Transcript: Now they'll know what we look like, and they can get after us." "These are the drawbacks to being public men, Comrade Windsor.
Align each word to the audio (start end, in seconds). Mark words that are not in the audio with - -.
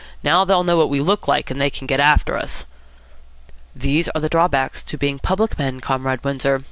Now 0.23 0.45
they'll 0.45 0.63
know 0.63 0.77
what 0.77 0.89
we 0.89 0.99
look 0.99 1.27
like, 1.27 1.51
and 1.51 1.61
they 1.61 1.69
can 1.69 1.85
get 1.85 1.99
after 1.99 2.35
us." 2.35 2.65
"These 3.75 4.09
are 4.09 4.21
the 4.21 4.29
drawbacks 4.29 4.81
to 4.81 4.97
being 4.97 5.19
public 5.19 5.59
men, 5.59 5.79
Comrade 5.79 6.23
Windsor. 6.23 6.59